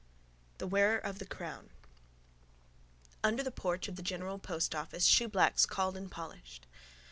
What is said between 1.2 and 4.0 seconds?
CROWN Under the porch of